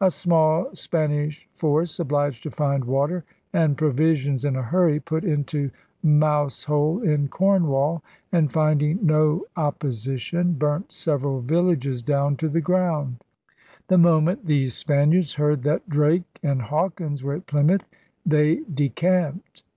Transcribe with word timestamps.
A 0.00 0.10
small 0.10 0.74
Spanish 0.74 1.46
force, 1.52 2.00
obliged 2.00 2.42
to 2.42 2.50
find 2.50 2.84
water 2.84 3.22
and 3.52 3.76
provisions 3.76 4.44
in 4.44 4.56
a 4.56 4.62
hurry, 4.64 4.98
put 4.98 5.22
into 5.24 5.70
Mousehole 6.02 7.00
in 7.02 7.28
Cornwall 7.28 8.02
and, 8.32 8.50
finding 8.50 8.98
no 9.06 9.46
op 9.56 9.78
DRAKE'S 9.78 10.08
END 10.08 10.18
225 10.18 10.44
position, 10.58 10.58
burnt 10.58 10.92
several 10.92 11.40
villages 11.42 12.02
down 12.02 12.34
to 12.38 12.48
the 12.48 12.60
ground. 12.60 13.22
The 13.86 13.98
moment 13.98 14.46
these 14.46 14.74
Spaniards 14.74 15.34
heard 15.34 15.62
that 15.62 15.88
Drake 15.88 16.40
and 16.42 16.60
Hawkins 16.62 17.22
were 17.22 17.34
at 17.34 17.46
Plymouth 17.46 17.86
they 18.26 18.56
decamped. 18.74 19.62